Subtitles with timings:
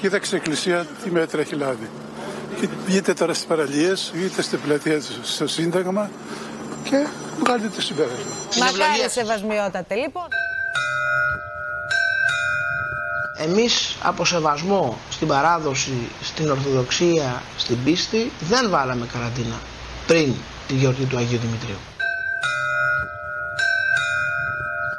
[0.00, 1.90] Κοίταξε η Εκκλησία τι μέτρα έχει λάβει.
[2.86, 6.10] Βγείτε τώρα στις παραλίες, βγείτε στην πλατεία στο Σύνταγμα
[6.84, 7.06] και
[7.40, 8.24] βγάλετε το συμπέρασμα.
[8.58, 10.28] Μακάρι σεβασμιότατε λοιπόν.
[13.36, 19.60] Εμείς από σεβασμό στην παράδοση, στην Ορθοδοξία, στην πίστη δεν βάλαμε καραντίνα
[20.06, 20.34] πριν
[20.68, 21.78] τη γιορτή του Αγίου Δημητρίου.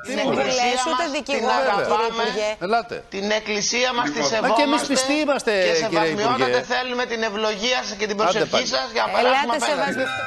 [0.01, 2.49] Την εκκλησία ούτε δικηγόρο, κύριε Υπουργέ.
[2.65, 2.95] Ελάτε.
[3.15, 4.55] Την εκκλησία μας τη Μα σεβόμαστε.
[4.57, 6.61] και εμείς πιστοί είμαστε, Και κύριε σεβασμιότατε Υπουργέ.
[6.73, 8.67] θέλουμε την ευλογία σας και την Άντε προσευχή πάλι.
[8.75, 9.91] σας για να περάσουμε Ελάτε απέναντι.
[9.91, 10.25] σεβασμιότατε.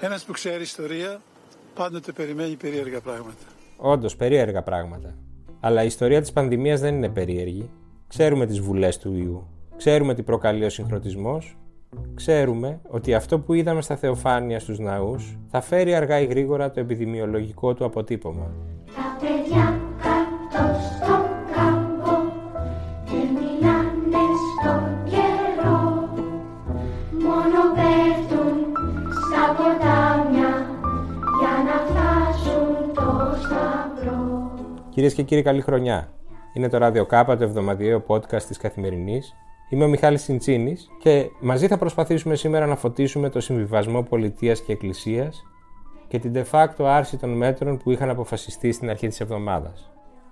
[0.00, 1.20] Ένας που ξέρει ιστορία
[1.74, 3.36] πάντοτε περιμένει περίεργα πράγματα.
[3.76, 5.14] Όντως, περίεργα πράγματα.
[5.60, 7.70] Αλλά η ιστορία της πανδημίας δεν είναι περίεργη.
[8.08, 9.48] Ξέρουμε τις βουλές του ιού.
[9.76, 11.56] Ξέρουμε τι προκαλεί ο συγχρονισμός.
[12.14, 16.80] Ξέρουμε ότι αυτό που είδαμε στα θεοφάνεια στους ναούς θα φέρει αργά ή γρήγορα το
[16.80, 18.50] επιδημιολογικό του αποτύπωμα.
[18.84, 22.16] Τα παιδιά κάτω στον κάμπο
[23.04, 26.08] δεν μιλάνε στον καιρό
[27.26, 28.56] μόνο πέφτουν
[29.10, 30.66] στα ποτάμια
[31.40, 34.50] για να φτάσουν το σταυρό.
[34.90, 36.08] Κυρίες και κύριοι, καλή χρονιά.
[36.54, 39.34] Είναι το Radio Κάπα, το εβδομαδιαίο podcast της Καθημερινής.
[39.68, 44.72] Είμαι ο Μιχάλης Τσιντσίνης και μαζί θα προσπαθήσουμε σήμερα να φωτίσουμε το συμβιβασμό πολιτείας και
[44.72, 45.44] εκκλησίας
[46.08, 49.90] και την de facto άρση των μέτρων που είχαν αποφασιστεί στην αρχή της εβδομάδας.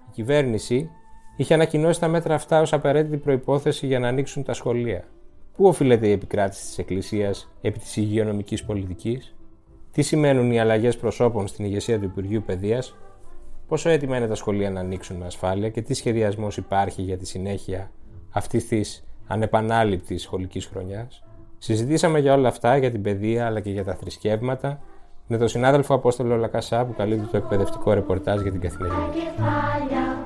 [0.08, 0.90] Η κυβέρνηση
[1.36, 5.04] είχε ανακοινώσει τα μέτρα αυτά ως απαραίτητη προϋπόθεση για να ανοίξουν τα σχολεία.
[5.56, 9.34] Πού οφείλεται η επικράτηση της Εκκλησίας επί της υγειονομικής πολιτικής,
[9.92, 12.96] τι σημαίνουν οι αλλαγές προσώπων στην ηγεσία του Υπουργείου Παιδείας,
[13.68, 17.26] πόσο έτοιμα είναι τα σχολεία να ανοίξουν με ασφάλεια και τι σχεδιασμός υπάρχει για τη
[17.26, 17.90] συνέχεια
[18.30, 21.24] αυτής της ανεπανάληπτης σχολικής χρονιάς.
[21.58, 24.80] Συζητήσαμε για όλα αυτά, για την παιδεία αλλά και για τα θρησκεύματα,
[25.26, 29.08] με τον συνάδελφο Απόστολο Λακασά που καλύπτει το εκπαιδευτικό ρεπορτάζ για την καθημερινή.
[29.12, 30.18] Κεφάλια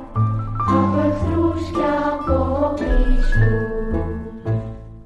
[0.69, 3.39] από εχθρούς και από πίσω.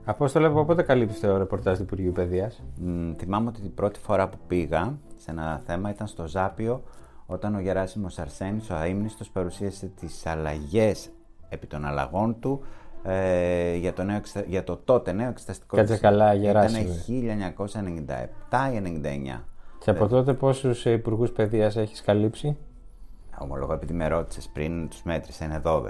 [0.04, 4.28] Απόστολο, από πότε καλύπτει το ρεπορτάζ του Υπουργείου Παιδείας; Μ, θυμάμαι ότι την πρώτη φορά
[4.28, 6.82] που πήγα σε ένα θέμα ήταν στο Ζάπιο
[7.26, 11.10] όταν ο Γεράσιμος Αρσένης, ο αείμνηστος, παρουσίασε τις αλλαγές
[11.48, 12.62] επί των αλλαγών του
[13.04, 16.10] ε, για, το νέο, εξε- για το τότε νέο εξεταστικό Κάτσε σύστημα.
[16.12, 16.86] καλά, Ήταν Γεράσιμε.
[18.50, 19.44] 1997 ή 99.
[19.78, 22.56] Και από τότε πόσους υπουργούς παιδείας έχεις καλύψει;
[23.38, 25.86] Ομολογώ επειδή με ρώτησες πριν, τους μέτρησα, είναι 12.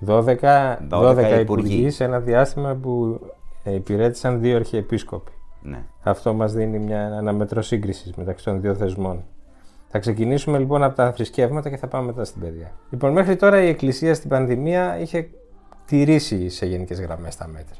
[0.00, 1.90] 12, 12, 12 υπουργοί υπουργοί.
[1.90, 3.20] σε ένα διάστημα που
[3.64, 5.32] ε, υπηρέτησαν δύο αρχιεπίσκοποι.
[5.62, 5.82] ναι.
[6.02, 9.24] Αυτό μας δίνει μια, ένα μέτρο σύγκρισης μεταξύ των δύο θεσμών.
[9.88, 12.72] Θα ξεκινήσουμε λοιπόν από τα θρησκεύματα και θα πάμε μετά στην παιδεία.
[12.90, 15.28] Λοιπόν, μέχρι τώρα η Εκκλησία στην πανδημία είχε
[15.86, 17.76] τηρήσει σε γενικές γραμμές τα μέτρα.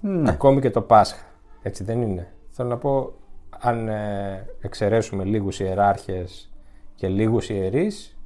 [0.00, 0.30] Ναι.
[0.30, 1.22] Ακόμη και το Πάσχα.
[1.62, 3.12] Έτσι δεν είναι; Θέλω να πω,
[3.60, 6.52] αν ε, εξαιρέσουμε λίγους ιεράρχες
[6.94, 8.16] και λίγους ιερείς,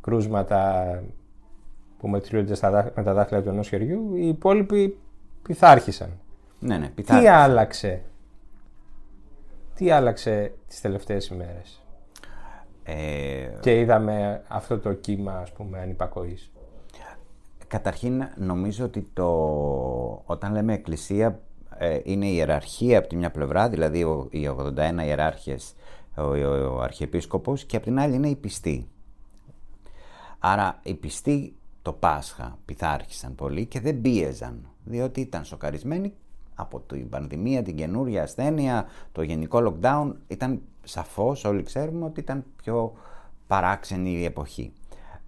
[0.00, 0.84] κρούσματα
[1.98, 4.98] που μετριούνται στα, δάχ- με τα δάχτυλα του ενός χεριού, οι υπόλοιποι
[5.42, 6.10] πειθάρχησαν.
[6.58, 7.30] ναι, ναι, Τι πειθάρχησε.
[7.32, 8.02] άλλαξε,
[9.74, 11.82] τι άλλαξε τις τελευταίες ημέρες;
[12.84, 16.50] Ε, και είδαμε αυτό το κύμα ας πούμε ανυπακοής.
[17.68, 19.28] Καταρχήν νομίζω ότι το...
[20.24, 21.40] όταν λέμε εκκλησία
[21.78, 25.74] ε, είναι η ιεραρχία από τη μια πλευρά, δηλαδή ο, οι 81 ιεράρχες,
[26.16, 28.88] ο, ο, ο αρχιεπίσκοπος και από την άλλη είναι οι πιστοί.
[30.38, 36.14] Άρα οι πιστοί το Πάσχα πειθάρχησαν πολύ και δεν πίεζαν, διότι ήταν σοκαρισμένοι
[36.54, 40.12] από την πανδημία, την καινούρια ασθένεια, το γενικό lockdown.
[40.26, 42.92] Ήταν σαφώς, όλοι ξέρουμε, ότι ήταν πιο
[43.46, 44.72] παράξενη η εποχή.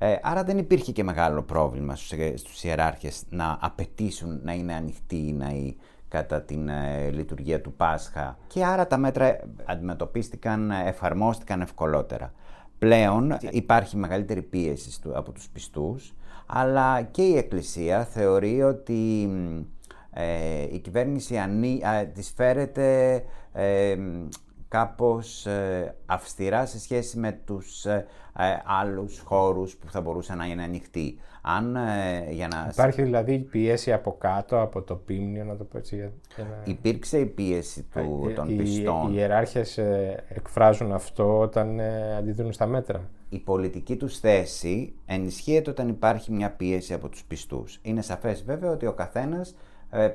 [0.03, 4.75] Ε, άρα δεν υπήρχε και μεγάλο πρόβλημα στους, ε, στους ιεράρχες να απαιτήσουν να είναι
[4.75, 5.77] ανοιχτοί οι ναοί
[6.09, 12.33] κατά την ε, λειτουργία του Πάσχα και άρα τα μέτρα ε, αντιμετωπίστηκαν, ε, εφαρμόστηκαν ευκολότερα.
[12.79, 16.15] Πλέον υπάρχει μεγαλύτερη πίεση στου- από τους πιστούς,
[16.47, 19.61] αλλά και η Εκκλησία θεωρεί ότι μ,
[20.13, 23.23] ε, η κυβέρνηση ανή, α, της φέρεται
[23.53, 24.29] ε, μ,
[24.71, 28.07] κάπως ε, αυστηρά σε σχέση με τους ε,
[28.39, 31.19] ε, άλλους χώρους που θα μπορούσαν να είναι ανοιχτοί.
[31.43, 32.69] Αν ε, για να...
[32.73, 35.97] Υπάρχει δηλαδή πίεση από κάτω, από το πίμνιο, να το πω έτσι.
[35.97, 36.63] Για, για να...
[36.65, 39.09] Υπήρξε η πίεση του, Ε, των οι, πιστών.
[39.09, 43.09] Οι ιεράρχες ε, εκφράζουν αυτό όταν ε, αντιδρούν στα μέτρα.
[43.29, 47.79] η πολιτική τους θέση ενισχύεται όταν υπάρχει μια πίεση από τους πιστούς.
[47.83, 49.55] Είναι σαφές βέβαια ότι ο καθένας ε,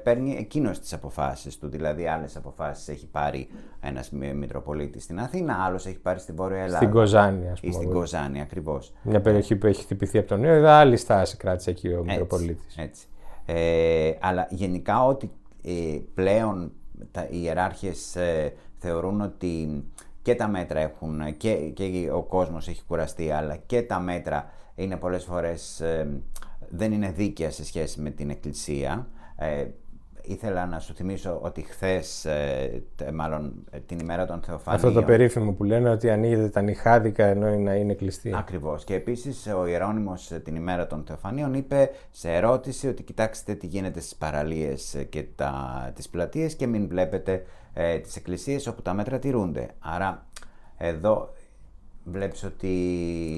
[0.03, 3.47] παίρνει εκείνος τις αποφάσεις του, δηλαδή άλλες αποφάσεις έχει πάρει
[3.81, 6.75] ένας μη- Μητροπολίτης στην Αθήνα, άλλος έχει πάρει στη Βόρεια Ελλάδα.
[6.77, 7.99] Στην Κοζάνη, ας Ή στην πούμε.
[7.99, 8.93] Κοζάνη, ακριβώς.
[9.01, 12.09] Μια περιοχή που έχει χτυπηθεί από τον ιό, είδα άλλη στάση κράτησε εκεί ο Έτσι,
[12.11, 12.77] Μητροπολίτης.
[12.77, 13.05] Έτσι.
[13.45, 15.31] Ε, αλλά γενικά ότι
[15.63, 15.71] ε,
[16.13, 16.71] πλέον
[17.11, 19.83] τα, οι ιεράρχες ε, θεωρούν ότι
[20.21, 24.95] και τα μέτρα έχουν και, και ο κόσμος έχει κουραστεί αλλά και τα μέτρα είναι
[24.97, 26.21] πολλές φορές ε,
[26.69, 29.07] δεν είναι δίκαια σε σχέση με την Εκκλησία.
[29.37, 29.65] Ε,
[30.21, 32.27] ήθελα να σου θυμίσω ότι χθες,
[33.13, 34.85] μάλλον ε, την ημέρα των Θεοφανίων.
[34.85, 38.33] Αυτό το περίφημο που λένε ότι ανοίγεται τα νυχάδικα ενώ να είναι κλειστή.
[38.35, 38.83] Ακριβώς.
[38.83, 43.99] Και επίσης ο Ιερόνιμος την ημέρα των Θεοφανίων είπε σε ερώτηση ότι κοιτάξτε τι γίνεται
[43.99, 45.25] στις παραλίες και
[45.93, 49.69] τις πλατείες και μην βλέπετε ε, τις εκκλησίες όπου τα μέτρα τηρούνται.
[49.79, 50.25] Άρα
[50.77, 51.33] εδώ
[52.03, 52.69] βλέπεις ότι...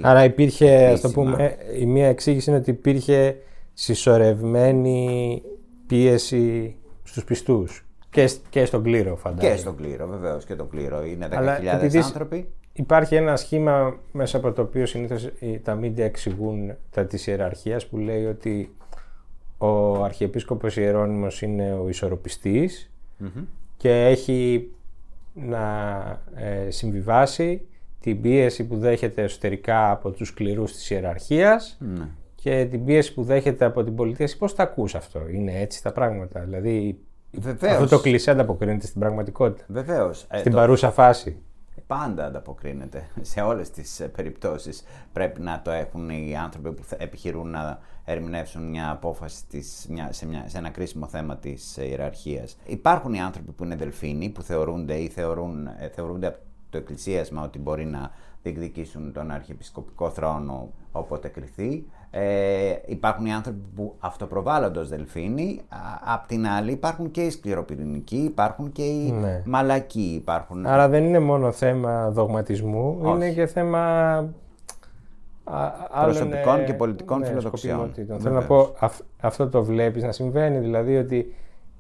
[0.04, 3.36] Άρα υπήρχε, ας το πούμε, η μία εξήγηση είναι ότι υπήρχε
[3.74, 5.42] συσσωρευμένη
[5.88, 9.54] πίεση στους πιστούς και, και στον κλήρο φαντάζομαι.
[9.54, 11.06] Και στον κλήρο βεβαίως και τον κλήρο.
[11.06, 12.50] Είναι 10.000 άνθρωποι.
[12.74, 15.30] Υπάρχει ένα σχήμα μέσα από το οποίο συνήθως
[15.64, 18.76] τα μίντια εξηγούν τα της ιεραρχίας που λέει ότι
[19.58, 22.92] ο Αρχιεπίσκοπος Ιερώνυμος είναι ο ισορροπιστης
[23.78, 24.70] και έχει
[25.34, 26.02] να
[26.36, 27.62] ε, συμβιβάσει
[28.00, 32.08] την πίεση που δέχεται εσωτερικά από τους σκληρούς της ιεραρχίας ναι.
[32.42, 34.30] Και την πίεση που δέχεται από την πολιτεία.
[34.38, 37.00] Πώς τα ακούς αυτό, είναι έτσι τα πράγματα, δηλαδή
[37.32, 37.74] Βεβαίως.
[37.74, 40.28] αυτό το κλεισέ ανταποκρίνεται στην πραγματικότητα, Βεβαίως.
[40.34, 41.38] στην παρούσα φάση.
[41.88, 43.08] Πάντα ανταποκρίνεται.
[43.22, 48.70] Σε όλες τις ε, περιπτώσεις πρέπει να το έχουν οι άνθρωποι που επιχειρούν να ερμηνεύσουν
[48.70, 52.58] μια απόφαση της, μια, σε, μια, σε ένα κρίσιμο θέμα της ε, ιεραρχίας.
[52.66, 56.38] Υπάρχουν οι άνθρωποι που είναι δελφίνοι, που θεωρούνται ή θεωρούν, ε, θεωρούνται από
[56.70, 58.12] το εκκλησίασμα ότι μπορεί να
[58.44, 61.86] διεκδικήσουν τον αρχιεπισκοπικό θρόνο όποτε κριθεί.
[62.12, 65.62] Ε, υπάρχουν οι άνθρωποι που αυτοπροβάλλονται ως δελφίνοι,
[66.14, 69.42] απ' την άλλη υπάρχουν και οι σκληροπυρηνικοί, υπάρχουν και οι Ναι.
[69.46, 70.14] μαλακοί.
[70.22, 70.66] Υπάρχουν...
[70.66, 73.14] Άρα δεν είναι μόνο θέμα δογματισμού, Όχι.
[73.16, 73.80] είναι και θέμα
[75.44, 77.76] α- άλλων, Προσωπικών ε, και πολιτικών ναι, φιλοδοξιών.
[77.78, 78.20] σκοπιμότητων.
[78.20, 81.34] Θέλω να πω, αυ- αυτό το βλέπεις να συμβαίνει, δηλαδή ότι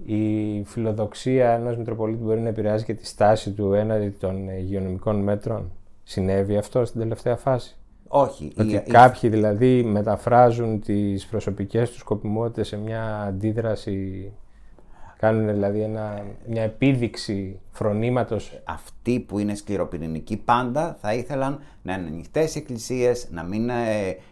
[0.06, 5.71] η φιλοδοξία ενός Μητροπολίτη μπορεί να επηρεάζει και τη στάση του έναντι των υγειονομικών μέτρων.
[6.03, 7.77] Συνέβη αυτό στην τελευταία φάση;
[8.07, 8.51] Όχι.
[8.59, 14.31] Ότι η- η- κάποιοι δηλαδή μεταφράζουν τις προσωπικές τους σκοπιμότητες σε μια αντίδραση,
[15.18, 22.07] κάνουν δηλαδή ένα, μια επίδειξη φρονήματος αυτοί που είναι σκληροπυρηνικοί πάντα θα ήθελαν να είναι
[22.07, 23.75] ανοιχτές οι εκκλησίες, να μην ε,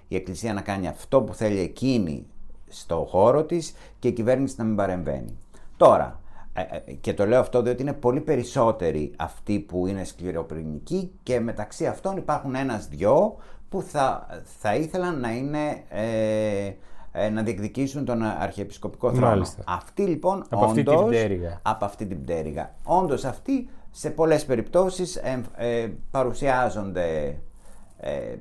[0.08, 2.26] η εκκλησία να κάνει αυτό που θέλει εκείνη
[2.68, 5.38] στο χώρο της και η κυβέρνηση να μην παρεμβαίνει.
[5.78, 6.20] Τώρα,
[6.54, 11.40] ε, ε, και το λέω αυτό διότι είναι πολύ περισσότεροι αυτοί που είναι σκληροπυρηνικοί και
[11.40, 13.36] μεταξύ αυτών υπάρχουν ένας-δυο
[13.70, 14.28] που θα,
[14.60, 15.84] θα ήθελαν να είναι...
[15.90, 16.72] ε,
[17.18, 19.28] ε, να διεκδικήσουν τον αρχιεπισκοπικό θρόνο.
[19.28, 19.64] Μάλιστα.
[19.68, 21.60] Αυτοί λοιπόν Από αυτή την όντως- πτέρυγα.
[21.62, 22.76] από αυτή την πτέρυγα.
[22.84, 27.38] Όντως αυτοί σε πολλές περιπτώσεις ε, ε, παρουσιάζονται
[27.98, 28.36] ε,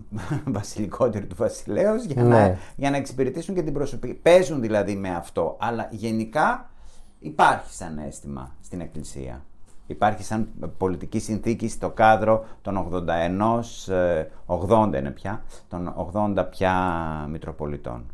[0.46, 2.28] βασιλικότεροι του βασιλέως για, Ναι.
[2.28, 4.14] να, για να εξυπηρετήσουν και την προσωπική.
[4.14, 6.70] Παίζουν δηλαδή με αυτό, αλλά γενικά
[7.18, 9.44] υπάρχει σαν αίσθημα στην Εκκλησία.
[9.86, 10.48] Υπάρχει σαν
[10.78, 16.72] πολιτική συνθήκη στο κάδρο των 81, ε, 80 είναι πια, των 80 πια
[17.30, 18.04] Μητροπολιτών.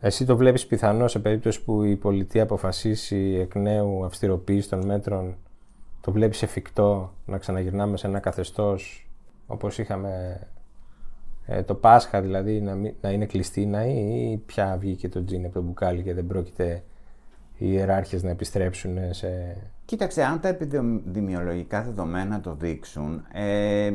[0.00, 5.34] Εσύ το βλέπεις πιθανό σε περίπτωση που η πολιτεία αποφασίσει εκ νέου αυστηροποίηση των μέτρων,
[6.00, 9.08] το βλέπεις εφικτό να ξαναγυρνάμε σε ένα καθεστώς
[9.46, 10.40] όπως είχαμε
[11.46, 13.94] ε, το Πάσχα δηλαδή να, μην- να είναι κλειστή η ναή
[14.32, 16.82] ή πια βγήκε το τζιν από το μπουκάλι και δεν πρόκειται
[17.58, 19.56] οι ιεράρχες να επιστρέψουν σε...
[19.84, 23.92] Κοίταξε, αν τα επιδημιολογικά δεδομένα το δείξουν ε,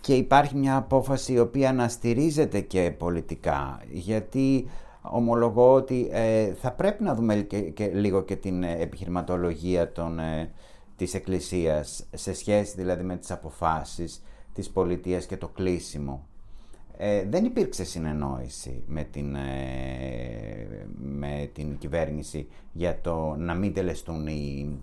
[0.00, 4.68] και υπάρχει μια απόφαση η οποία να στηρίζεται και πολιτικά, γιατί
[5.02, 10.18] ομολογώ ότι ε, θα πρέπει να δούμε και, και λίγο και την ε, επιχειρηματολογία των,
[10.18, 10.50] ε,
[10.96, 14.22] της Εκκλησίας σε σχέση δηλαδή με τις αποφάσεις
[14.54, 16.26] της πολιτείας και το κλείσιμο.
[17.00, 24.26] Ε, δεν υπήρξε συνεννόηση με την, ε, με την κυβέρνηση για το να μην τελεστούν
[24.26, 24.76] οι,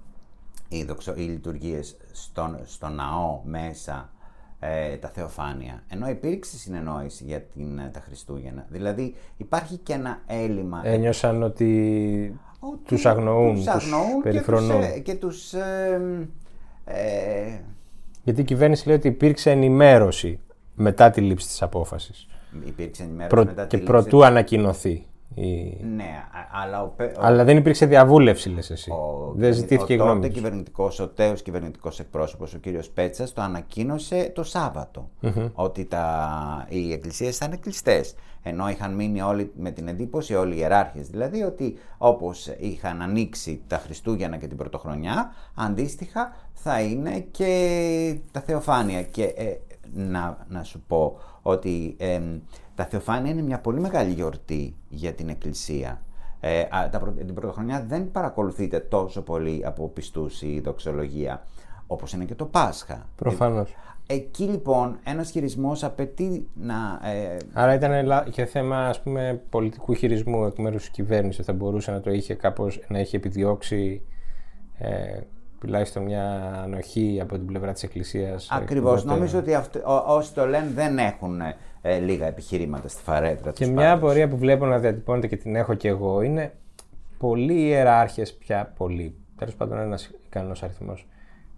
[0.69, 4.10] οι, δοξο, οι λειτουργίες στον, στο ναό μέσα
[4.60, 5.84] ε, τα θεοφάνεια.
[5.88, 8.65] Ενώ υπήρξε συνεννόηση για την, ε, τα Χριστούγεννα.
[8.69, 10.81] Δηλαδή υπάρχει και ένα έλλειμμα.
[10.84, 14.81] Ένιωσαν ότι ότι τους αγνοούν, τους τους αγνοούν και τους, περιφρονούν.
[14.81, 16.27] ε, και τους, ε,
[16.86, 17.60] ε,
[18.24, 20.39] Γιατί η κυβέρνηση λέει ότι υπήρξε ενημέρωση
[20.75, 22.27] μετά τη λήψη της απόφασης
[22.65, 25.05] υπήρξε ενημέρωση Προ- μετά τη και λήψη προτού ανακοινωθεί.
[25.36, 25.77] Η...
[25.96, 28.91] Ναι, α- αλλά ο, πε- ο- Αλλά δεν υπήρξε διαβούλευση, λες εσύ.
[28.91, 30.36] ο, δεν ζητήθηκε η ο γνώμη τότε τους.
[30.38, 35.10] κυβερνητικός, ο τέος κυβερνητικός εκπρόσωπος, ο κύριος Πέτσας, το ανακοίνωσε το σαββατο
[35.53, 38.15] ότι τα, οι εκκλησίες θα είναι κλειστές.
[38.48, 43.62] Ενώ είχαν μείνει όλοι με την εντύπωση, όλοι οι ιεράρχες δηλαδή, ότι όπως είχαν ανοίξει
[43.67, 49.01] τα Χριστούγεννα και την Πρωτοχρονιά, αντίστοιχα θα είναι και τα Θεοφάνεια.
[49.03, 49.46] Και ε,
[49.94, 52.39] να, να σου πω ότι εμ,
[52.75, 56.01] τα Θεοφάνεια είναι μια πολύ μεγάλη γιορτή για την Εκκλησία.
[56.39, 61.44] Ε, α, τα, πρω- την πρωτοχρονιά δεν παρακολουθείται τόσο πολύ από πιστούς η δοξολογία,
[61.88, 63.10] όπως είναι και το Πάσχα.
[63.15, 63.75] Προφανώς.
[64.08, 67.00] Εκεί λοιπόν ένας χειρισμός απαιτεί να...
[67.10, 71.46] Ε, Άρα ήταν λα- και θέμα ας πούμε, πολιτικού χειρισμού εκ μέρους της κυβέρνησης.
[71.46, 74.01] Θα μπορούσε να το είχε κάπως, να είχε επιδιώξει
[74.77, 75.20] ε,
[75.65, 78.50] τουλάχιστον μια ανοχή από την πλευρά της Εκκλησίας.
[78.50, 79.00] ε, ακριβώς.
[79.01, 81.41] οπότε- Νομίζω ότι αυτοί, ό, όσοι το λένε δεν έχουν
[81.81, 83.98] ε, λίγα επιχειρήματα στη φαρέτρα Και τους μια πάντως.
[84.03, 86.53] απορία που βλέπω να διατυπώνεται και την έχω και εγώ είναι
[87.17, 91.07] πολλοί ιεράρχες πια, πολλοί, τέλος πάντων ένας ικανός αριθμός,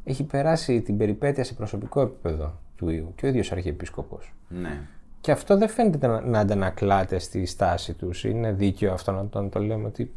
[0.03, 4.33] έχει περάσει την περιπέτεια σε προσωπικό επίπεδο του Ιου και ο ίδιος Αρχιεπίσκοπος.
[4.47, 4.79] Ναι.
[5.21, 8.23] Και αυτό δεν φαίνεται να, να αντανακλάται στη στάση τους.
[8.23, 10.11] Είναι δίκαιο αυτό να το, να το λέμε ότι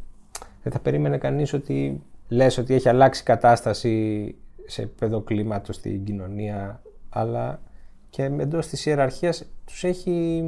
[0.63, 4.35] δεν θα περίμενε κανείς ότι λες ότι έχει αλλάξει η κατάσταση
[4.65, 7.61] σε επίπεδο κλίματος στην κοινωνία αλλά
[8.09, 10.43] και εντός της ιεραρχίας τους έχει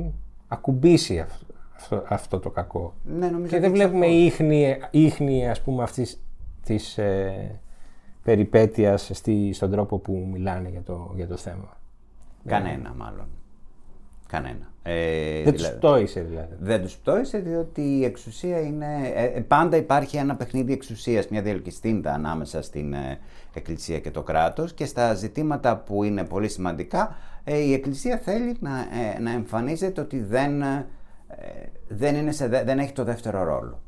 [0.48, 2.94] ακουμπήσει αυτό, αυτό, αυτό το κακό.
[3.04, 4.26] Ναι, νομίζω Και ότι δεν βλέπουμε εξακολουθεί.
[4.26, 6.24] ίχνη, ίχνη ας πούμε αυτής
[6.64, 7.60] της ε,
[8.24, 11.78] περιπέτειας στη, στον τρόπο που μιλάνε για το, για το θέμα.
[12.46, 13.28] Κανένα μάλλον.
[14.28, 14.73] Κανένα.
[14.86, 16.56] Ε, Δεν τους πτώησε δηλαδή.
[16.60, 18.86] Δεν τους πτώησε διότι η εξουσία είναι...
[19.16, 23.20] ε, ε, πάντα υπάρχει ένα παιχνίδι εξουσίας, μια διελκυστίντα ανάμεσα στην ε,
[23.54, 28.56] Εκκλησία και το κράτος και στα ζητήματα που είναι πολύ σημαντικά ε, η Εκκλησία θέλει
[28.60, 28.80] να,
[29.16, 30.86] ε, να εμφανίζεται ότι δεν, ε,
[31.88, 33.80] δεν, είναι σε, δε- δεν έχει το δεύτερο ρόλο.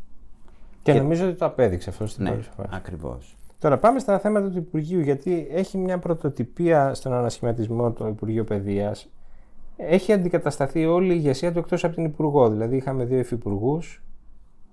[0.81, 2.69] Και, Και- νομίζω ότι το απέδειξε αυτό στην Ναι, πρώτη φάση.
[2.71, 3.35] ακριβώς.
[3.59, 9.07] Τώρα πάμε στα θέματα του Υπουργείου, γιατί έχει μια πρωτοτυπία στον ανασχηματισμό του Υπουργείου Παιδείας.
[9.77, 12.49] Έχει αντικατασταθεί όλη η ηγεσία του εκτός από την Υπουργό.
[12.49, 14.03] Δηλαδή, είχαμε δύο υφυπουργούς,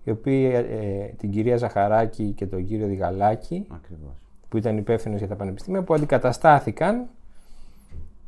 [0.04, 4.12] οι οποίοι, ε, ε, την κυρία Ζαχαράκη και τον κύριο Διγαλάκη, ακριβώς.
[4.48, 7.06] που ήταν υπεύθυνος για τα πανεπιστήμια, που αντικαταστάθηκαν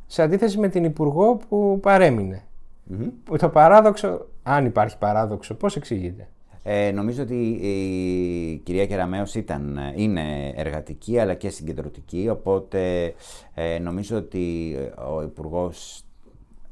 [0.07, 2.43] σε αντίθεση με την Υπουργό που παρέμεινε.
[3.23, 6.27] Που Το παράδοξο, αν υπάρχει παράδοξο, πώς εξηγείται;
[6.63, 13.13] Ε, νομίζω ότι η κυρία Κεραμέως ήταν, είναι εργατική αλλά και συγκεντρωτική, οπότε
[13.53, 14.75] ε, νομίζω ότι
[15.15, 16.04] ο Υπουργός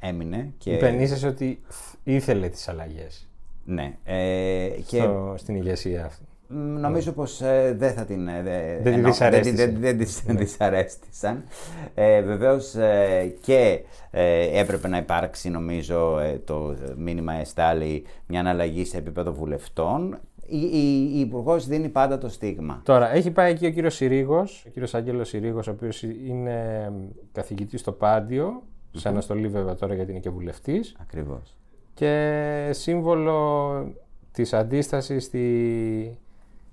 [0.04, 0.72] έμεινε και...
[0.74, 1.62] Υπενήσεσαι ότι
[2.04, 3.28] ήθελε τις αλλαγές
[3.66, 6.24] Ναι, ε, και στο, στην ηγεσία αυτή.
[6.48, 8.28] μ, νομίζω πως ε, δεν θα την...
[8.28, 9.56] ε, δε- τη εννοώ, δυσαρέστησε.
[9.56, 11.44] Δεν, δεν, δεν της δυσαρέστησαν.
[11.94, 13.80] Ε, βεβαίως ε, και
[14.12, 20.18] ε, έπρεπε να υπάρξει νομίζω ε, το μήνυμα εστάλει μια αναλλαγή σε επίπεδο βουλευτών.
[20.48, 22.82] Η, η, η Υπουργός δίνει πάντα το στίγμα.
[22.86, 26.92] Τώρα, έχει πάει εκεί ο κύριος Συρίγος, ο κύριος Άγγελος Συρίγος, ο οποίος είναι
[27.32, 31.58] καθηγητής στο Πάντιο, σε αναστολή βέβαια τώρα γιατί είναι και βουλευτής, Ακριβώς.
[31.94, 33.94] και σύμβολο
[34.32, 36.18] της αντίστασης στη,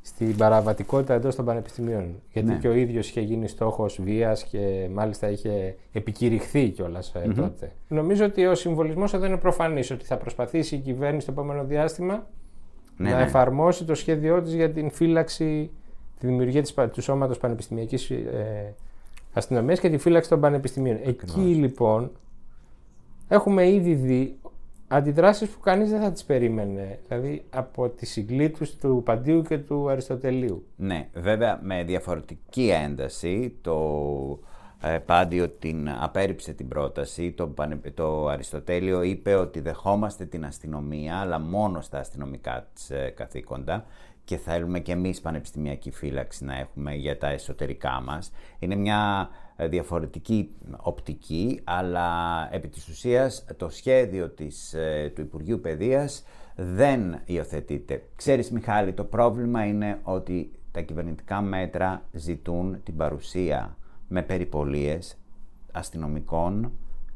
[0.03, 2.15] στην παραβατικότητα εντός των πανεπιστημίων.
[2.33, 2.57] Γιατί Ναι.
[2.57, 7.73] και ο ίδιος είχε γίνει στόχος βίας και μάλιστα είχε επικηρυχθεί κιόλας ε, τότε.
[7.89, 12.27] Νομίζω ότι ο συμβολισμός εδώ είναι προφανής, ότι θα προσπαθήσει η κυβέρνηση το επόμενο διάστημα
[12.97, 13.23] Ναι, να ναι.
[13.23, 15.71] εφαρμόσει το σχέδιό της για την φύλαξη,
[16.19, 18.75] τη δημιουργία της, πα- του σώματος πανεπιστημιακής ε,
[19.33, 20.99] αστυνομίας και τη φύλαξη των πανεπιστημίων.
[21.05, 22.11] Εκεί λοιπόν
[23.29, 24.39] έχουμε ήδη δει
[24.89, 26.99] αντιδράσεις που κανείς δεν θα τις περίμενε.
[27.09, 30.65] Δηλαδή από τις συγκλήτους του Παντίου και του Αριστοτελείου.
[30.77, 33.79] Ναι, βέβαια με διαφορετική ένταση το
[34.83, 41.17] ε, Πάντιο την απέρριψε την πρόταση, το, πανε- το Αριστοτέλειο είπε ότι δεχόμαστε την αστυνομία
[41.17, 43.85] αλλά μόνο στα αστυνομικά της ε, καθήκοντα
[44.31, 48.33] και θέλουμε και εμείς πανεπιστημιακή φύλαξη να έχουμε για τα εσωτερικά μας.
[48.59, 55.61] Είναι μια ε, διαφορετική οπτική, αλλά επί της ουσίας το σχέδιο της, ε, του Υπουργείου
[55.61, 56.25] Παιδείας
[56.57, 58.03] δεν υιοθετείται.
[58.17, 63.77] Ξέρεις Μιχάλη, το πρόβλημα είναι ότι τα κυβερνητικά μέτρα ζητούν την παρουσία
[64.09, 65.17] με περιπολίες
[65.73, 66.73] αστυνομικών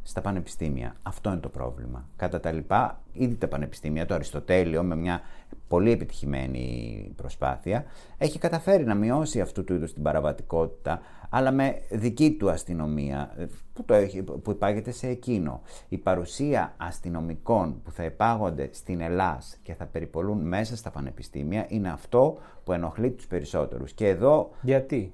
[0.07, 0.95] στα πανεπιστήμια.
[1.03, 2.09] Αυτό είναι το πρόβλημα.
[2.17, 5.21] Κατά τα λοιπά, ήδη τα πανεπιστήμια, το Αριστοτέλειο με μια
[5.69, 7.85] πολύ επιτυχημένη προσπάθεια,
[8.19, 13.47] έχει καταφέρει να μειώσει αυτού του είδους την παραβατικότητα, αλλά με δική του αστυνομία ε,
[13.73, 15.63] που, το έχει, που υπάγεται σε εκείνο.
[15.89, 21.89] Η παρουσία αστυνομικών που θα υπάγονται στην Ελλάς και θα περιπολούν μέσα στα πανεπιστήμια είναι
[21.91, 23.93] αυτό που ενοχλεί τους περισσότερους.
[23.93, 24.51] Και εδώ...
[24.63, 25.13] Γιατί;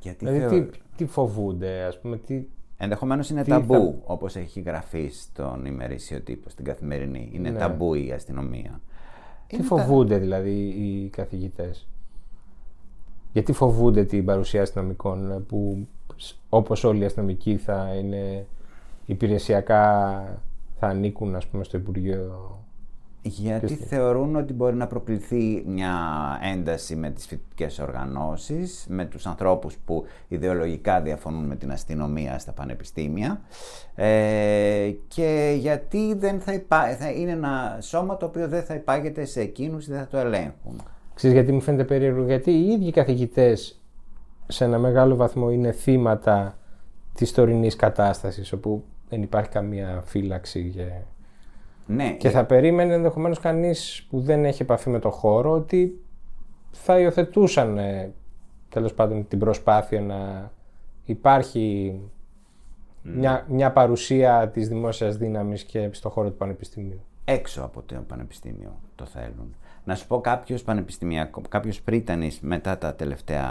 [0.00, 2.44] Γιατί Δηλαδή θεω- τι, τι φοβούνται, ας πούμε, τι,
[2.78, 7.30] Ενδεχομένως είναι Τι ταμπού, θα- όπως έχει γραφεί στον ημερήσιο τύπο, στην καθημερινή.
[7.32, 7.58] Είναι Ναι.
[7.58, 8.80] ταμπού η αστυνομία.
[9.46, 11.86] τι Είναι τα- φοβούνται δηλαδή οι καθηγητές;
[13.32, 18.46] Γιατί φοβούνται την παρουσία αστυνομικών ε, που σ- όπως όλοι οι αστυνομικοί θα είναι
[19.06, 20.20] υπηρεσιακά
[20.78, 22.58] θα ανήκουν ας πούμε στο Υπουργείο
[23.28, 25.94] Γιατί Ποιος- θεωρούν ότι μπορεί να προκληθεί μια
[26.52, 32.52] ένταση με τις φοιτητικές οργανώσεις, με τους ανθρώπους που ιδεολογικά διαφωνούν με την αστυνομία στα
[32.52, 33.40] πανεπιστήμια
[33.94, 36.96] ε, και γιατί δεν θα, υπά...
[36.96, 40.82] θα είναι ένα σώμα το οποίο δεν θα υπάγεται σε εκείνους, δεν θα το ελέγχουν.
[41.14, 43.80] Ξέρεις γιατί μου φαίνεται περίεργο, γιατί οι ίδιοι καθηγητές
[44.46, 46.58] σε ένα μεγάλο βαθμό είναι θύματα
[47.14, 50.86] της τωρινής κατάστασης όπου δεν υπάρχει καμία φύλαξη και,
[51.86, 56.00] Ναι, και θα περίμενε ενδεχομένως κανείς που δεν έχει επαφή με το χώρο ότι
[56.70, 58.12] θα υιοθετούσαν ε,
[58.68, 60.50] τέλος πάντων την προσπάθεια να
[61.04, 61.98] υπάρχει
[63.02, 67.00] μια, μια παρουσία της δημόσιας δύναμης και στο χώρο του πανεπιστημίου.
[67.24, 69.54] έξω από το πανεπιστήμιο το θέλουν.
[69.84, 73.44] Να σου πω κάποιος πανεπιστημιακό, κάποιος πρίτανης μετά τα τελευταία,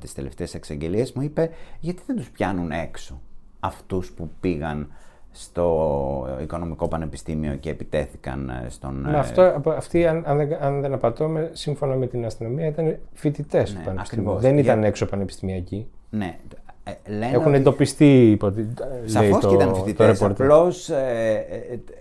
[0.00, 1.50] τις τελευταίες εξαγγελίες μου είπε
[1.80, 3.20] γιατί δεν τους πιάνουν έξω
[3.60, 4.90] αυτούς που πήγαν
[5.38, 8.94] στο οικονομικό πανεπιστήμιο και επιτέθηκαν ε, στον...
[8.94, 12.66] Με ε, αυτό, από- αυτοί, αν, αν, δεν, αν δεν απατώμε, σύμφωνα με την αστυνομία,
[12.66, 14.24] ήταν φοιτητές του Ναι, πανεπιστημίου.
[14.30, 14.50] ακριβώς.
[14.50, 15.86] Δεν ήταν Για- έξω πανεπιστημιακοί.
[16.10, 16.36] Ναι,
[16.84, 18.68] ε, λένε Έχουν ότι- εντοπιστεί, υπο- λέει
[19.04, 20.46] Σαφώς το, και ήταν το φοιτητές, ρεπορτάζ.
[20.46, 21.44] απλώς ε,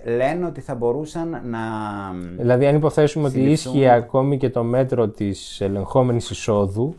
[0.04, 1.60] ε, ε, λένε ότι θα μπορούσαν να...
[2.38, 3.74] Δηλαδή, αν υποθέσουμε ότι συλληφθούν.
[3.74, 6.96] ίσχυε ακόμη και το μέτρο της ελεγχόμενης εισόδου,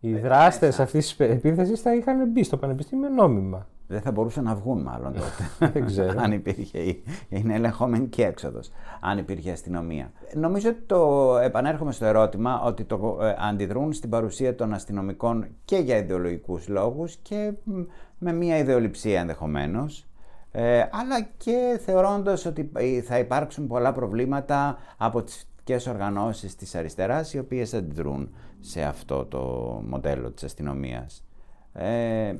[0.00, 3.66] οι δράστες αυτής της επίθεσης θα είχαν μπει στο πανεπιστήμιο νόμιμα.
[3.90, 5.48] Δεν θα μπορούσαν να βγουν μάλλον τότε.
[5.72, 6.20] Δεν ξέρω.
[6.20, 6.78] αν υπήρχε.
[6.78, 8.70] η- Είναι ελεγχόμενη και έξοδος.
[9.00, 10.12] Αν υπήρχε αστυνομία.
[10.34, 11.36] Νομίζω ότι το.
[11.42, 17.16] Επανέρχομαι στο ερώτημα ότι το ε, αντιδρούν στην παρουσία των αστυνομικών και για ιδεολογικούς λόγους
[17.16, 17.80] και μ,
[18.18, 20.06] με μια ιδεολειψία ενδεχομένως.
[20.52, 26.74] Ε, αλλά και θεωρώντας ότι ε, θα υπάρξουν πολλά προβλήματα από τις φοιτητικές οργανώσεις της
[26.74, 28.30] αριστεράς οι οποίες αντιδρούν
[28.60, 29.38] σε αυτό το
[29.88, 31.24] μοντέλο της αστυνομίας.
[31.72, 32.34] Ε,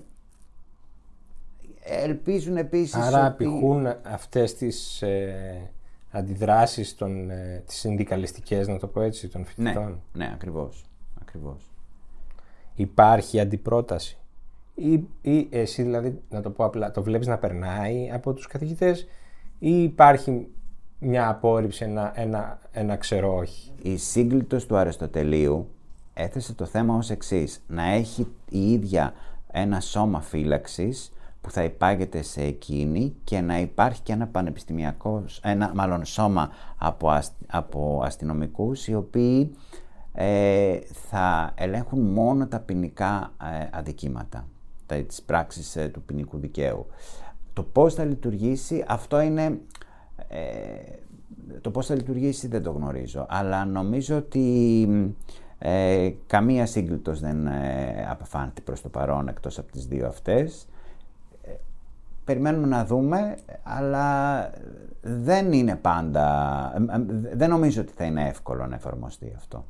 [1.88, 3.26] ελπίζουν επίσης Άρα ότι...
[3.26, 5.70] απηχούν αυτές τις ε,
[6.10, 10.84] αντιδράσεις των, ε, τις συνδικαλιστικές, να το πω έτσι, των Ναι, φοιτητών; ναι, ακριβώς.
[11.20, 11.70] ακριβώς.
[12.74, 14.18] Υπάρχει αντιπρόταση.
[14.74, 19.06] Ή, ή εσύ δηλαδή, να το πω απλά, το βλέπεις να περνάει από τους καθηγητές
[19.58, 20.46] ή υπάρχει
[20.98, 25.68] μια απόρριψη, ένα, ένα, ένα ξερό όχι; Η σύγκλιτος του Αριστοτελείου
[26.14, 27.64] έθεσε το θέμα ως εξής.
[27.66, 29.12] Να έχει η ίδια
[29.52, 31.12] ένα σώμα φύλαξης
[31.48, 37.10] που θα υπάγεται σε εκείνη και να υπάρχει και ένα πανεπιστημιακό, ένα μάλλον σώμα από,
[37.10, 39.54] ασ, από αστυνομικούς οι οποίοι
[40.12, 44.48] ε, θα ελέγχουν μόνο τα ποινικά ε, αδικήματα,
[44.86, 46.86] τα, τις πράξεις ε, του ποινικού δικαίου.
[47.52, 49.60] Το πώς θα λειτουργήσει, αυτό είναι...
[50.28, 50.40] Ε,
[51.60, 54.88] το πώς θα λειτουργήσει δεν το γνωρίζω, αλλά νομίζω ότι
[55.58, 60.68] ε, καμία σύγκλιτος δεν ε, απεφάνθη προς το παρόν εκτός από τις δύο αυτές.
[62.28, 64.50] Ε, περιμένουμε να δούμε, αλλά
[65.00, 66.24] δεν είναι πάντα...
[66.90, 67.04] ε, ε,
[67.36, 69.64] δεν νομίζω ότι θα είναι εύκολο να εφαρμοστεί αυτό.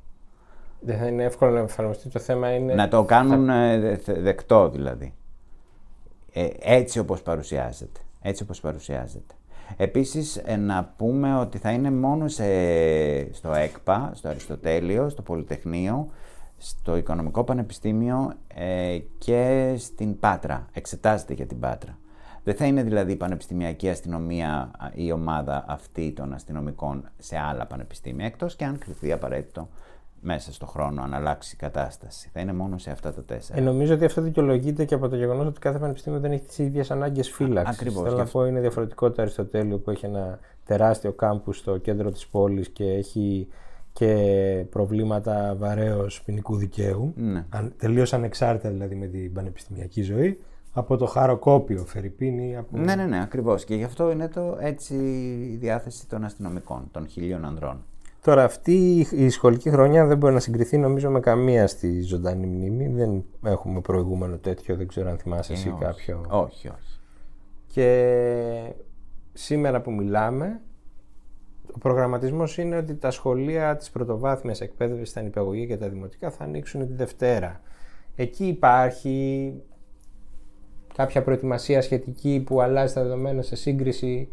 [0.80, 2.08] Δεν θα είναι εύκολο να εφαρμοστεί.
[2.08, 2.74] Το θέμα είναι.
[2.74, 5.14] Να το κάνουν ε, δε- δεκτό δηλαδή.
[6.32, 8.00] Ε, έτσι όπως παρουσιάζεται.
[8.22, 9.34] Έτσι όπως παρουσιάζεται.
[9.76, 12.44] Επίσης ε, να πούμε ότι θα είναι μόνο σε,
[13.32, 16.08] στο ΕΚΠΑ, στο Αριστοτέλειο, στο Πολυτεχνείο,
[16.56, 20.66] στο Οικονομικό Πανεπιστήμιο ε, και στην Πάτρα.
[20.72, 21.98] Εξετάζεται για την Πάτρα.
[22.48, 27.66] Δεν θα είναι δηλαδή η πανεπιστημιακή αστυνομία α, η ομάδα αυτή των αστυνομικών σε άλλα
[27.66, 29.68] πανεπιστήμια, εκτός και αν κρυφθεί απαραίτητο
[30.20, 32.30] μέσα στο χρόνο αν αλλάξει η κατάσταση.
[32.32, 33.58] Θα είναι μόνο σε αυτά τα τέσσερα.
[33.58, 36.58] Ε, νομίζω ότι αυτό δικαιολογείται και από το γεγονός ότι κάθε πανεπιστήμιο δεν έχει τις
[36.58, 37.74] ίδιες ανάγκες φύλαξης.
[37.76, 37.98] ακριβώς.
[38.02, 41.76] Θέλω Και να αυτό- πω, είναι διαφορετικό το Αριστοτέλειο που έχει ένα τεράστιο κάμπους στο
[41.76, 43.48] κέντρο της πόλης και έχει
[43.92, 47.12] και προβλήματα βαρέως ποινικού δικαίου.
[47.16, 47.44] Ναι.
[47.48, 50.40] Αν, Τελείως ανεξάρτητα δηλαδή με την πανεπιστημιακή ζωή.
[50.72, 52.56] Από το χαροκόπιο Φερρυπίνη.
[52.56, 52.78] Από...
[52.78, 53.64] Ναι, ναι, ναι, ακριβώς.
[53.64, 54.94] Και γι' αυτό είναι το έτσι
[55.52, 57.84] η διάθεση των αστυνομικών, των χιλίων ανδρών.
[58.22, 62.88] Τώρα αυτή η σχολική χρονιά δεν μπορεί να συγκριθεί νομίζω με καμία στη ζωντανή μνήμη.
[62.88, 65.80] Δεν έχουμε προηγούμενο τέτοιο, δεν ξέρω αν θυμάσαι εσύ Ε, όχι.
[65.84, 66.24] κάποιο.
[66.28, 67.00] Όχι, όχι.
[67.66, 68.72] Και
[69.32, 70.60] σήμερα που μιλάμε,
[71.74, 76.44] ο προγραμματισμός είναι ότι τα σχολεία της πρωτοβάθμιας εκπαίδευσης, τα νηπιαγωγεία και τα δημοτικά θα
[76.44, 77.60] ανοίξουν τη Δευτέρα.
[78.16, 79.52] Εκεί υπάρχει
[80.98, 84.28] κάποια προετοιμασία σχετική που αλλάζει τα δεδομένα σε σύγκριση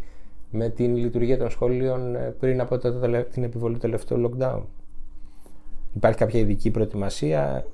[0.51, 4.61] με την λειτουργία των σχολείων ε, πριν από το, τελε- την επιβολή του τελευταίου lockdown;
[5.93, 7.65] Υπάρχει κάποια ειδική προετοιμασία;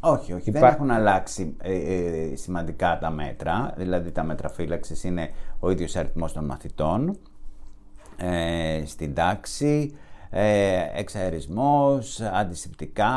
[0.00, 0.50] Όχι, όχι.
[0.50, 3.74] Δεν Υπά- έχουν αλλάξει ε, ε, σημαντικά τα μέτρα.
[3.76, 7.18] Δηλαδή τα μέτρα φύλαξης είναι ο ίδιος αριθμός των μαθητών
[8.16, 9.94] ε, στην τάξη,
[10.30, 13.12] ε, εξαερισμός, αντισηπτικά,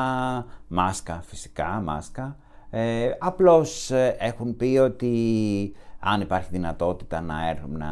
[0.68, 2.38] μάσκα, φυσικά μάσκα.
[2.70, 7.88] Ε, απλώς ε, έχουν πει ότι αν υπάρχει δυνατότητα να, έρ- να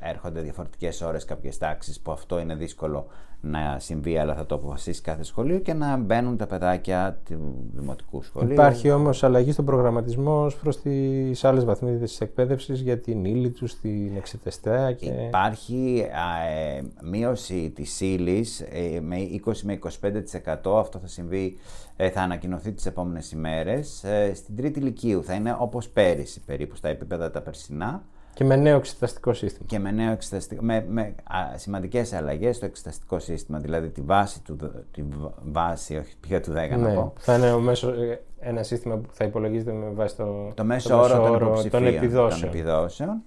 [0.00, 3.06] έρχονται διαφορετικές ώρες κάποιες τάξεις που αυτό είναι δύσκολο
[3.44, 8.22] να συμβεί αλλά θα το αποφασίσει κάθε σχολείο και να μπαίνουν τα παιδάκια του δημοτικού
[8.22, 8.52] σχολείου.
[8.52, 13.80] Υπάρχει όμως αλλαγή στον προγραμματισμό προς τις άλλες βαθμίδες της εκπαίδευσης για την ύλη τους,
[13.80, 15.06] την εξετεστέα και.
[15.26, 18.64] Υπάρχει α, ε, μείωση της ύλης
[19.00, 20.78] με 20 με 25%.
[20.78, 21.56] Αυτό θα συμβεί,
[21.96, 24.04] ε, θα ανακοινωθεί τις επόμενες ημέρες.
[24.04, 28.02] Ε, στην τρίτη ηλικίου θα είναι όπως πέρυσι περίπου στα επίπεδα τα περσινά
[28.34, 29.66] και με νέο εξεταστικό σύστημα.
[29.68, 34.42] και με νέο εξεταστικό, με, με α, σημαντικές αλλαγές στο εξεταστικό σύστημα, δηλαδή τη βάση,
[34.42, 37.60] του, δ- τη β- βάση όχι πια του 10 να Ναι, πω, θα είναι ο
[37.60, 41.82] μέσο, ε, ένα σύστημα που θα υπολογίζεται με βάση το, το μέσο όρο των υποψηφίων
[41.84, 42.48] των επιδόσεων.
[42.50, 43.22] επιδόσεων.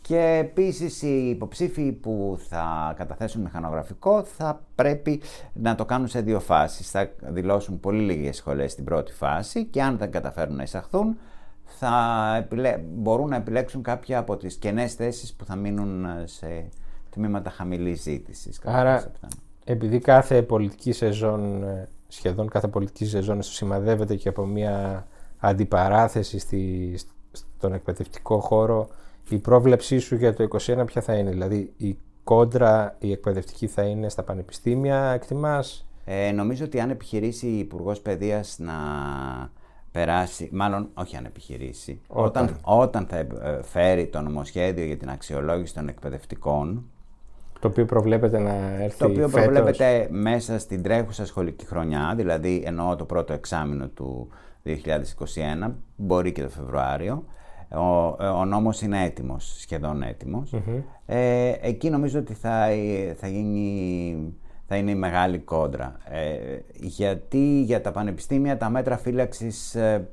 [0.00, 5.20] Και επίσης οι υποψήφοι που θα καταθέσουν μηχανογραφικό θα πρέπει
[5.52, 6.90] να το κάνουν σε δύο φάσεις.
[6.90, 11.16] Θα δηλώσουν πολύ λίγες σχολές στην πρώτη φάση και αν δεν καταφέρουν να εισαχθούν
[11.66, 16.68] θα επιλέ- μπορούν να επιλέξουν κάποια από τις κενές θέσεις που θα μείνουν ε, σε
[17.10, 18.58] τμήματα χαμηλής ζήτησης.
[18.58, 19.42] κατά Άρα, πάσα πιθανότητα.
[19.64, 25.06] επειδή κάθε πολιτική σεζόν, ε, σχεδόν κάθε πολιτική σεζόν σημαδεύεται και από μια
[25.38, 26.94] αντιπαράθεση στη,
[27.32, 28.88] στον εκπαιδευτικό χώρο,
[29.28, 33.82] η πρόβλεψή σου για το 21 ποια θα είναι, δηλαδή η κόντρα, η εκπαιδευτική θα
[33.82, 38.74] είναι στα πανεπιστήμια, εκτιμάς; Ε, νομίζω ότι αν επιχειρήσει η Υπουργός Παιδείας να
[39.96, 42.44] περάσει, μάλλον όχι αν επιχειρήσει, Όταν.
[42.44, 46.84] όταν, όταν θα ε, φέρει το νομοσχέδιο για την αξιολόγηση των εκπαιδευτικών,
[47.60, 49.44] Το οποίο προβλέπεται να έρθει το οποίο φέτος.
[49.44, 54.28] προβλέπεται μέσα στην τρέχουσα σχολική χρονιά, δηλαδή εννοώ το πρώτο εξάμεινο του
[54.64, 57.24] 2021, μπορεί και το Φεβρουάριο,
[57.68, 58.06] ο,
[58.40, 60.54] ο νόμος είναι έτοιμος, σχεδόν έτοιμος.
[61.06, 62.66] Ε, εκεί νομίζω ότι θα,
[63.16, 64.16] θα, γίνει,
[64.68, 65.96] θα είναι η μεγάλη κόντρα.
[66.04, 66.36] Ε,
[66.74, 70.08] γιατί για τα πανεπιστήμια τα μέτρα φύλαξης ε,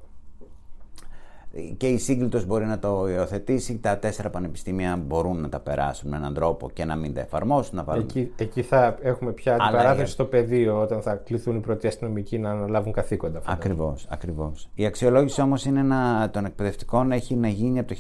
[1.78, 6.16] και η σύγκλιτος μπορεί να το υιοθετήσει, τα τέσσερα πανεπιστήμια μπορούν να τα περάσουν με
[6.18, 9.64] έναν τρόπο και να μην τα εφαρμόσουν, να βάλουν Εκεί, εκεί θα έχουμε πια Αλλά
[9.64, 13.40] αντιπαράθεση για- στο πεδίο όταν θα κληθούν οι πρώτοι αστυνομικοί να αναλάβουν καθήκοντα.
[13.40, 13.56] φαντάζομαι.
[13.64, 14.70] Ακριβώς, ακριβώς.
[14.74, 17.96] Η αξιολόγηση όμως είναι να, των εκπαιδευτικών έχει να γίνει από το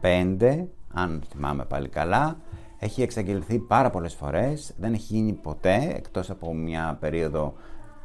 [0.00, 2.36] 1985, αν θυμάμαι πάλι καλά.
[2.84, 7.54] Έχει εξαγγελθεί πάρα πολλές φορές, δεν έχει γίνει ποτέ, εκτός από μια περίοδο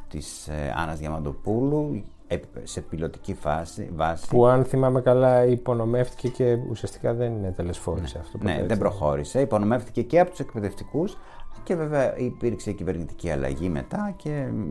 [0.08, 4.28] της ε, Άννας Διαμαντοπούλου, ε, σε πιλωτική φάση, βάση.
[4.28, 8.38] Που αν θυμάμαι καλά υπονομεύτηκε και ουσιαστικά δεν είναι τελεσφόρησε αυτό.
[8.38, 8.78] Ναι, ποτέ, δεν έτσι.
[8.78, 9.40] προχώρησε.
[9.40, 11.16] Υπονομεύτηκε και από τους εκπαιδευτικούς
[11.62, 14.62] και βέβαια υπήρξε κυβερνητική αλλαγή μετά και μ,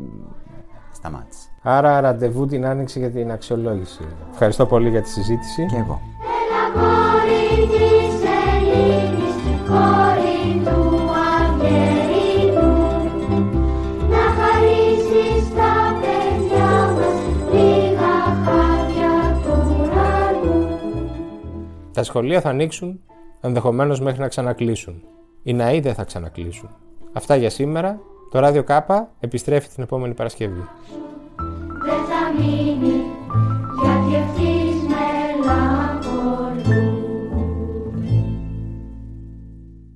[0.91, 1.49] σταμάτησε.
[1.61, 4.03] Άρα ραντεβού την άνοιξη για την αξιολόγηση.
[4.31, 5.65] Ευχαριστώ πολύ για τη συζήτηση.
[5.65, 6.01] Και εγώ.
[21.97, 22.99] Τα σχολεία θα ανοίξουν,
[23.41, 25.03] ενδεχομένως μέχρι να ξανακλείσουν.
[25.43, 26.69] Οι ναοί δεν θα ξανακλείσουν.
[27.13, 27.99] Αυτά για σήμερα.
[28.31, 30.67] Το ράδιο Κάπα επιστρέφει την επόμενη Παρασκευή.
[31.85, 32.76] Δεν θα μείνει